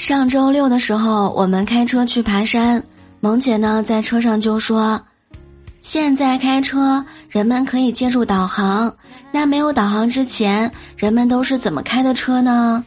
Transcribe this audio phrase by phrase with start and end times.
[0.00, 2.82] 上周六的时候，我们开车去爬山，
[3.20, 4.98] 萌姐呢在车上就说
[5.82, 8.90] ：“现在开车，人们可以借助导航。
[9.30, 12.82] 那没有导航之前，人们都是怎么开的车呢？”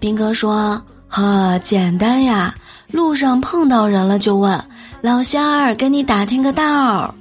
[0.00, 2.52] 斌哥说：“呵，简单呀，
[2.90, 4.60] 路上碰到人了就问
[5.02, 7.14] 老乡儿，跟你打听个道儿。”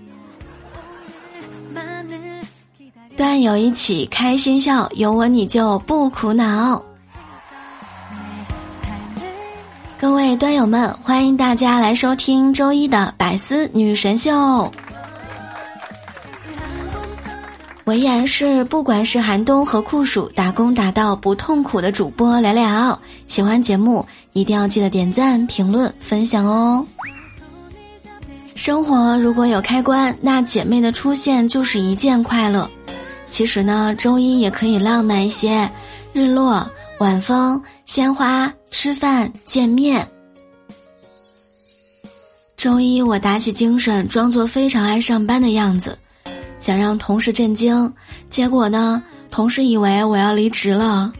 [3.15, 6.83] 段友一起开心笑，有我你就不苦恼。
[10.01, 14.71] 各位端友们，欢迎大家来收听周一的百思女神秀。
[17.83, 22.97] 我依然是不管是寒冬和酷暑，打工打到不痛苦的主播聊聊。
[23.27, 26.85] 喜欢节目一定要记得点赞、评论、分享哦。
[28.55, 32.69] 生活如果有开关，那姐妹的出现就是一件快乐。
[33.29, 35.69] 其实呢，周一也可以浪漫一些，
[36.13, 36.65] 日落。
[36.99, 40.05] 晚风、鲜花、吃饭、见面。
[42.57, 45.97] 周一我打起精神，装作非常爱上班的样子，
[46.59, 47.93] 想让同事震惊。
[48.29, 51.13] 结果呢，同事以为我要离职了。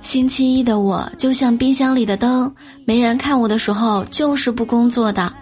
[0.00, 2.52] 星期一的我就像冰箱里的灯，
[2.84, 5.32] 没人看我的时候就是不工作的。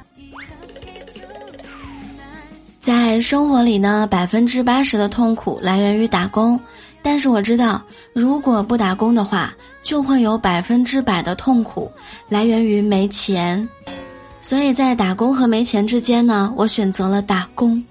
[2.79, 6.61] 在生活里呢，百分之八十的痛苦来源于打工。
[7.03, 7.83] 但是我知道，
[8.13, 11.91] 如果不打工的话，就会有百分之百的痛苦
[12.29, 13.69] 来源于没钱。
[14.41, 17.83] 所以在打工和没钱之间呢，我选择了打工。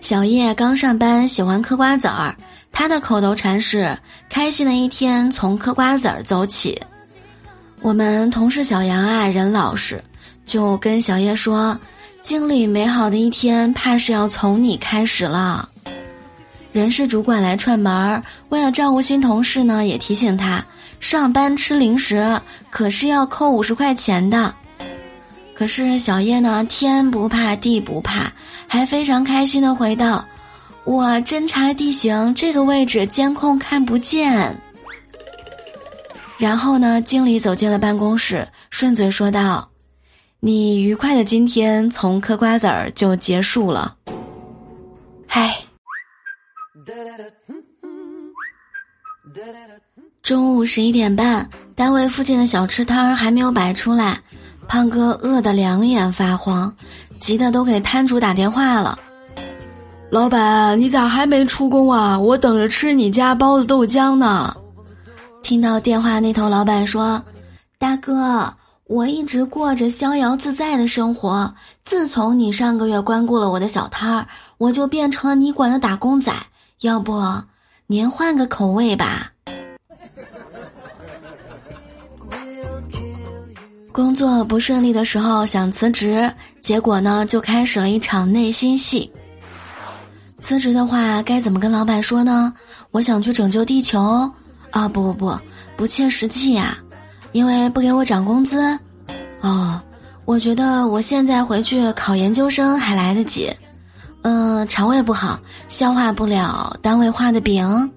[0.00, 2.36] 小叶刚上班，喜欢嗑瓜子儿，
[2.70, 3.98] 他的口头禅是
[4.30, 6.80] “开心的一天从嗑瓜子儿走起”。
[7.82, 10.02] 我们同事小杨啊，人老实，
[10.46, 11.78] 就跟小叶说
[12.22, 15.68] ：“经理美好的一天，怕是要从你开始了。”
[16.70, 20.64] 人事主管来串门儿，为了照顾新同事呢，也提醒他
[21.00, 24.54] 上班吃零食可是要扣五十块钱的。
[25.54, 28.32] 可是小叶呢，天不怕地不怕，
[28.68, 30.24] 还非常开心的回道
[30.84, 34.56] ：“我侦查地形，这个位置监控看不见。”
[36.38, 39.68] 然后呢，经理走进了办公室，顺嘴说道
[40.38, 43.96] ：“你愉快的今天从嗑瓜子儿就结束了。”
[45.26, 45.56] 嗨。
[50.22, 54.20] 中午十一点半，单位附近的小吃摊儿还没有摆出来，
[54.66, 56.74] 胖哥饿得两眼发黄，
[57.20, 58.98] 急得都给摊主打电话了。
[60.10, 62.18] 老板，你咋还没出工啊？
[62.18, 64.56] 我等着吃你家包子豆浆呢。
[65.42, 67.22] 听到电话那头老板说
[67.78, 68.54] ：“大哥，
[68.84, 71.54] 我一直过着逍遥自在的生活，
[71.84, 76.32] 自从你上个月关顾了我的小摊儿，我就变成了你管的打工仔。”
[76.80, 77.20] 要不，
[77.88, 79.32] 您换个口味吧。
[83.90, 89.10] 工作不顺利的时候想辞职，结果呢就开始了一场内心戏。
[90.40, 92.54] 辞职的话该怎么跟老板说呢？
[92.92, 94.30] 我想去拯救地球。
[94.70, 95.40] 啊不不不，
[95.76, 96.78] 不切实际呀，
[97.32, 98.78] 因为不给我涨工资。
[99.40, 99.82] 哦，
[100.26, 103.50] 我觉得我现在回去考研究生还来得及。
[104.22, 107.90] 嗯，肠胃不好，消化不了单位画的饼。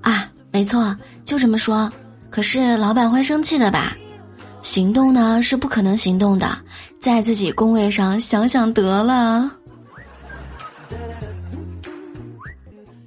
[0.00, 1.90] 啊，没错，就这么说。
[2.30, 3.96] 可是老板会生气的吧？
[4.62, 6.56] 行动呢是不可能行动的，
[7.00, 9.50] 在自己工位上想想得了。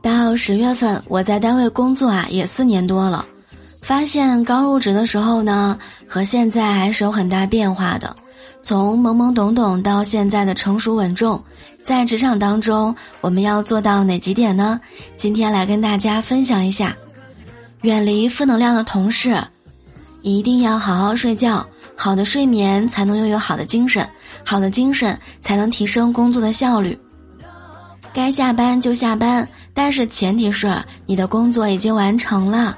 [0.01, 3.25] 到十月份，我在单位工作啊，也四年多了，
[3.81, 5.77] 发现刚入职的时候呢，
[6.07, 8.15] 和现在还是有很大变化的。
[8.65, 11.43] 从懵懵懂懂到现在的成熟稳重，
[11.83, 14.81] 在职场当中，我们要做到哪几点呢？
[15.17, 16.97] 今天来跟大家分享一下。
[17.83, 19.39] 远离负能量的同事，
[20.23, 21.63] 一定要好好睡觉，
[21.95, 24.09] 好的睡眠才能拥有好的精神，
[24.43, 26.99] 好的精神才能提升工作的效率。
[28.15, 30.75] 该下班就下班，但是前提是
[31.05, 32.75] 你的工作已经完成了。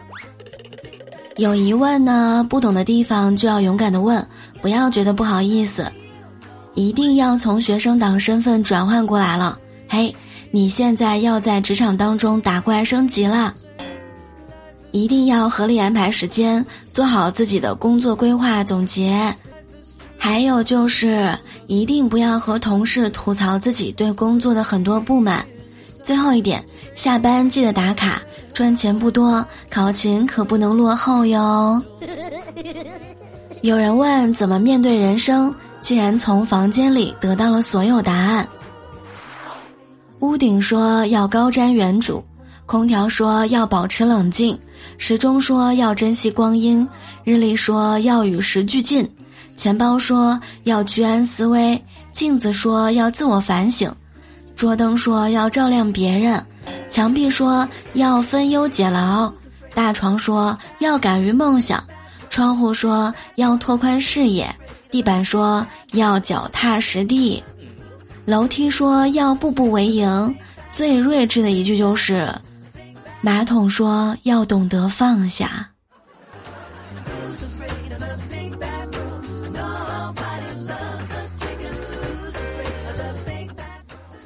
[1.37, 4.27] 有疑问呢，不懂的地方就要勇敢的问，
[4.59, 5.91] 不要觉得不好意思，
[6.73, 9.59] 一定要从学生党身份转换过来了。
[9.87, 10.15] 嘿，
[10.49, 13.53] 你现在要在职场当中打怪升级了，
[14.91, 19.35] 一定要合理安排时间，做好自己的工作规划总结。
[20.17, 21.37] 还有就是，
[21.67, 25.45] 一定不要和同事吐槽自己对工作的很多不满。
[26.03, 28.23] 最后一点，下班记得打卡。
[28.57, 31.79] 赚钱不多，考勤可不能落后哟。
[33.61, 38.47] 有人问怎么面对人生，竟然从房间里得到了所有答案。
[40.21, 42.19] 屋顶说要高瞻远瞩，
[42.65, 44.57] 空调说要保持冷静，
[44.97, 46.89] 时钟说要珍惜光阴，
[47.23, 49.07] 日历说要与时俱进，
[49.55, 51.79] 钱包说要居安思危，
[52.11, 53.93] 镜子说要自我反省，
[54.55, 56.43] 桌灯说要照亮别人，
[56.89, 59.31] 墙壁说要分忧解劳，
[59.73, 61.83] 大床说要敢于梦想，
[62.29, 64.49] 窗户说要拓宽视野，
[64.89, 67.43] 地板说要脚踏实地。
[68.25, 70.35] 楼梯说要步步为营，
[70.71, 72.29] 最睿智的一句就是，
[73.21, 75.69] 马桶说要懂得放下。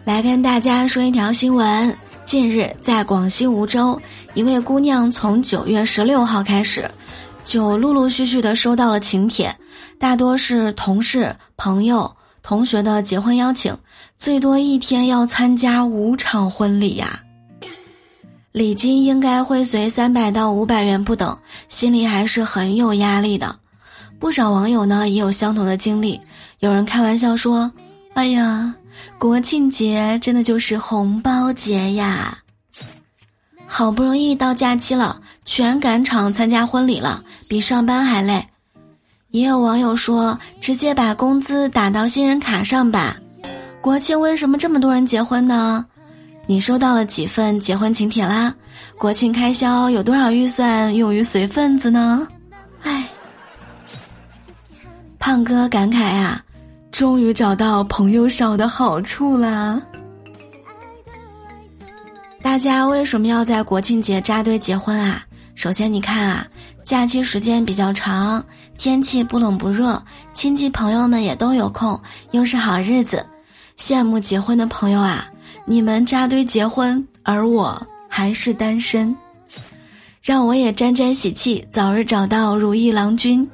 [0.03, 1.95] 来跟大家说一条新闻：
[2.31, 4.01] 近日，在广西梧州，
[4.35, 6.89] 一位姑娘从九月十六号开始，
[7.43, 9.53] 就陆陆续续的收到了请帖，
[9.99, 12.09] 大多是同事、朋友。
[12.41, 13.77] 同学的结婚邀请，
[14.15, 17.21] 最多一天要参加五场婚礼呀，
[18.53, 21.37] 礼金应该会随三百到五百元不等，
[21.67, 23.57] 心里还是很有压力的。
[24.21, 26.17] 不少网友呢也有相同的经历，
[26.59, 27.69] 有人开玩笑说
[28.15, 28.73] ：“哎呀，
[29.17, 32.37] 国庆节真的就是红包节呀，
[33.65, 38.47] 好不容易到假期了，全赶场参加婚礼了，比上班还累。”
[39.31, 43.15] 也有网友说：“直接把工资打到新人卡上吧。”
[43.79, 45.85] 国庆为什么这么多人结婚呢？
[46.47, 48.53] 你收到了几份结婚请帖啦？
[48.97, 52.27] 国庆开销有多少预算用于随份子呢？
[52.83, 53.07] 唉，
[55.17, 56.43] 胖哥感慨啊，
[56.91, 59.81] 终于找到朋友少的好处啦。
[62.41, 65.23] 大家为什么要在国庆节扎堆结婚啊？
[65.55, 66.47] 首先，你看啊。
[66.83, 68.43] 假期时间比较长，
[68.77, 70.03] 天气不冷不热，
[70.33, 71.97] 亲戚朋友们也都有空，
[72.31, 73.25] 又是好日子，
[73.77, 75.29] 羡慕结婚的朋友啊！
[75.63, 79.15] 你们扎堆结婚，而我还是单身，
[80.21, 83.47] 让我也沾沾喜气，早日找到如意郎君。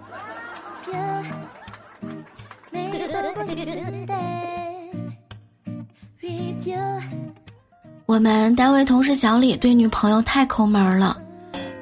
[8.06, 11.18] 我们单位同事小李对女朋友太抠门了。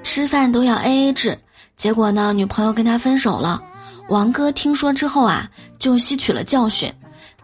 [0.03, 1.37] 吃饭都要 A A 制，
[1.77, 3.61] 结果呢，女朋友跟他分手了。
[4.09, 6.91] 王哥听说之后啊，就吸取了教训，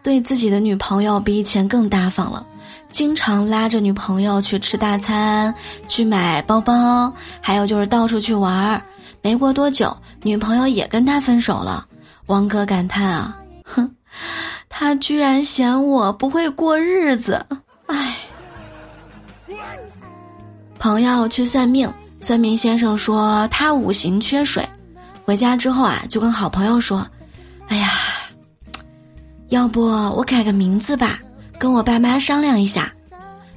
[0.04, 2.46] 对自己的女朋友比以前更大方了，
[2.92, 5.54] 经常拉着女朋友去吃大餐，
[5.88, 8.82] 去买包包，还有就是到处去玩儿。
[9.22, 11.86] 没过多久，女朋友也跟他分手了。
[12.28, 13.90] 王哥感叹啊，哼，
[14.70, 17.46] 他居然嫌我不会过日子，
[17.88, 18.18] 唉。
[20.80, 21.92] 朋友去算命。
[22.24, 24.64] 算命先生说他五行缺水，
[25.26, 27.04] 回家之后啊，就跟好朋友说
[27.68, 27.94] ：“哎呀，
[29.50, 31.20] 要不我改个名字吧，
[31.58, 32.94] 跟我爸妈商量一下。”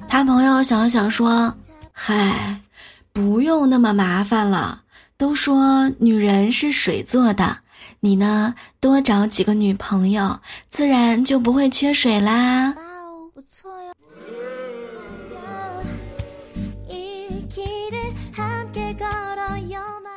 [0.09, 1.53] 他朋友想了想说
[1.93, 2.59] ：“嗨，
[3.13, 4.81] 不用那么麻烦了，
[5.15, 7.55] 都说女人是水做的，
[8.05, 12.71] 你呢多找几个女朋友，自然就不会缺水啦。”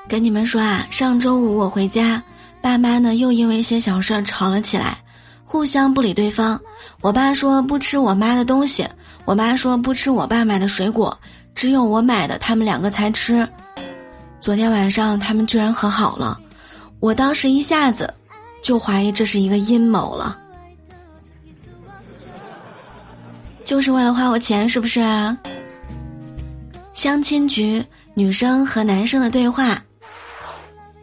[0.07, 2.23] 跟你们说啊，上周五我回家，
[2.61, 4.99] 爸妈呢又因为一些小事吵了起来，
[5.47, 6.61] 互相不理对方。
[7.01, 8.87] 我爸说不吃我妈的东西，
[9.25, 11.19] 我妈说不吃我爸买的水果，
[11.55, 13.49] 只有我买的他们两个才吃。
[14.41, 16.39] 昨天晚上他们居然和好了，
[17.01, 18.13] 我当时一下子
[18.63, 20.39] 就怀疑这是一个阴谋了，
[23.65, 25.01] 就是为了花我钱是不是？
[26.93, 29.81] 相亲局女生和男生的对话。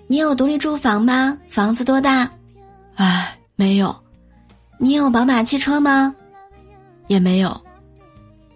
[0.07, 1.37] 你有独立住房吗？
[1.49, 2.29] 房子多大？
[2.95, 3.95] 唉，没有。
[4.77, 6.13] 你有宝马汽车吗？
[7.07, 7.59] 也没有。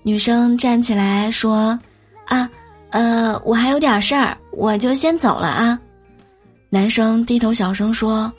[0.04, 1.80] 女生站起来说
[2.28, 2.50] ：“啊，
[2.92, 5.80] 呃，我还有点事儿，我就先走了啊。”
[6.72, 8.32] 男生低头小声说：“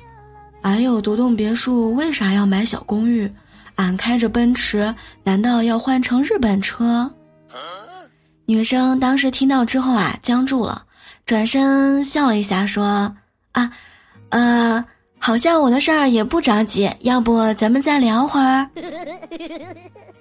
[0.63, 3.31] 俺有独栋别墅，为啥要买小公寓？
[3.75, 4.95] 俺开着奔驰，
[5.25, 7.13] 难道要换成日本车？”
[8.47, 10.85] 女生当时听到之后啊，僵住了。
[11.27, 13.15] 转身笑了一下，说
[13.53, 13.71] ：“啊，
[14.29, 14.85] 呃，
[15.19, 18.69] 好像我的事儿也不着急，要不咱们再聊会儿。”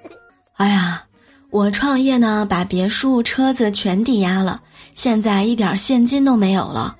[0.58, 1.04] 哎呀，
[1.52, 4.62] 我创业呢，把别墅、车子全抵押了，
[4.96, 6.96] 现在一点现金都没有了。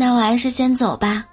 [0.00, 1.24] 那我还是先走吧。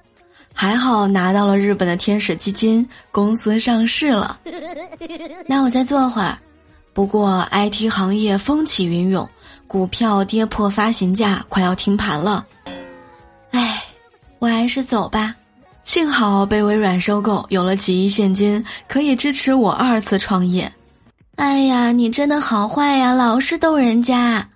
[0.51, 4.39] 还好拿到了日本的天使基金，公司上市了。
[5.45, 6.36] 那我再坐会儿。
[6.93, 9.29] 不过 IT 行业风起云涌。
[9.67, 12.45] 股票跌破发行价，快要停盘了。
[13.51, 13.84] 唉，
[14.39, 15.36] 我还是走吧。
[15.84, 20.72] 幸好被微软收购，有了几亿现金，可以支持我二次创业。
[21.36, 24.48] 哎呀，你真的好坏呀，老是逗人家。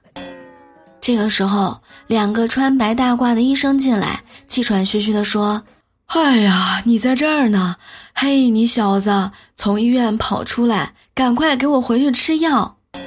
[1.01, 1.75] 这个时候，
[2.09, 5.61] 两个穿白大褂的医生进来，气喘吁吁地说
[6.09, 7.75] ：“哎呀，你在这儿呢！
[8.15, 12.75] 嘿，你小子从医院跑出来，赶快给我回去吃药。”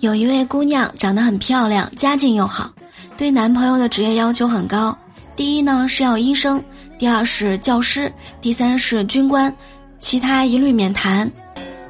[0.00, 2.72] 有一位姑娘长得很漂亮，家境又好，
[3.18, 4.96] 对男朋友的职业要求很高。
[5.36, 6.64] 第一呢是要医生，
[6.98, 8.10] 第二是教师，
[8.40, 9.54] 第三是军官，
[10.00, 11.30] 其他一律免谈。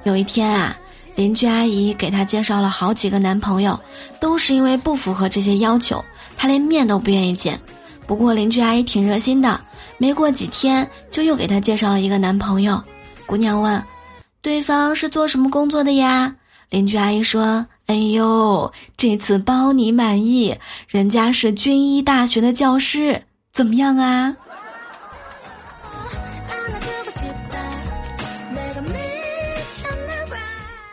[0.05, 0.77] 有一天啊，
[1.17, 3.79] 邻居阿姨给她介绍了好几个男朋友，
[4.21, 6.05] 都是因为不符合这些要求，
[6.37, 7.59] 她连面都不愿意见。
[8.07, 9.59] 不过邻居阿姨挺热心的，
[9.97, 12.83] 没过几天就又给她介绍了一个男朋友。
[13.25, 13.83] 姑娘问
[14.43, 16.37] ：“对方是做什么工作的呀？”
[16.69, 20.55] 邻居阿姨说：“哎呦，这次包你满意，
[20.87, 23.23] 人家是军医大学的教师。”
[23.55, 24.37] 怎么样啊？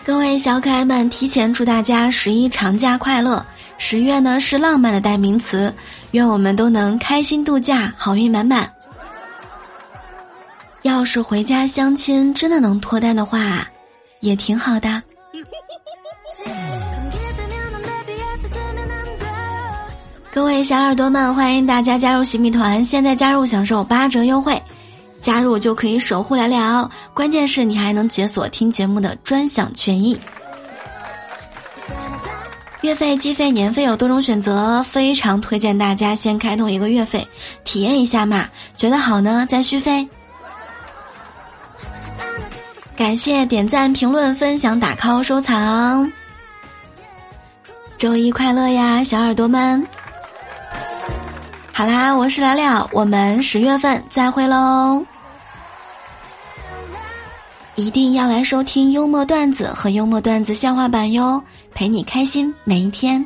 [0.03, 3.46] 各位小可爱们，提前祝大家十一长假快乐！
[3.77, 5.72] 十月呢是浪漫的代名词，
[6.10, 8.72] 愿我们都能开心度假，好运满满。
[10.81, 13.63] 要是回家相亲真的能脱单的话，
[14.22, 15.03] 也挺好的。
[20.34, 24.60] 各位小耳朵们，欢迎大家加入喜米团，现在加入享受八折优惠，
[25.22, 30.20] 加入就可以守护聊聊，关键是你还能解锁听节目的专享权益。
[32.82, 37.28] 月费、季费、年费有多种选择，非常推荐大家先开通一个月费，
[37.63, 40.10] 体验一下嘛，觉得好呢再续费。
[42.96, 46.12] 感谢点赞、评论、分享、打 call、收藏，
[48.00, 49.86] 周一快乐呀，小耳朵们！
[51.72, 55.06] 好啦，我是聊聊，我们十月份再会喽！
[57.75, 61.42] 一定要来收听幽默段子和幽默段子笑话版哟，
[61.74, 63.25] 陪你开心每一天。